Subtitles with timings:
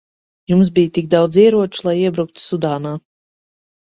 [0.51, 2.95] Jums bija tik daudz ieroču, lai iebruktu Sudānā.